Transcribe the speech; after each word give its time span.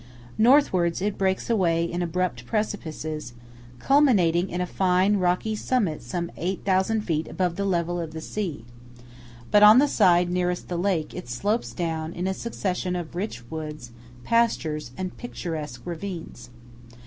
Northwards 0.39 0.99
it 0.99 1.15
breaks 1.15 1.47
away 1.47 1.83
in 1.83 2.01
abrupt 2.01 2.47
precipices, 2.47 3.33
culminating 3.77 4.49
in 4.49 4.59
a 4.59 4.65
fine 4.65 5.17
rocky 5.17 5.55
summit 5.55 6.01
some 6.01 6.31
8,000 6.37 7.01
feet 7.01 7.27
above 7.27 7.55
the 7.55 7.65
level 7.65 7.99
of 7.99 8.09
the 8.11 8.19
sea; 8.19 8.65
but 9.51 9.61
on 9.61 9.77
the 9.77 9.87
side 9.87 10.31
nearest 10.31 10.69
the 10.69 10.77
lake 10.79 11.13
it 11.13 11.29
slopes 11.29 11.71
down 11.71 12.13
in 12.13 12.25
a 12.25 12.33
succession 12.33 12.95
of 12.95 13.13
rich 13.15 13.43
woods, 13.51 13.91
pastures, 14.23 14.89
and 14.97 15.17
picturesque 15.17 15.83
ravines. 15.85 16.49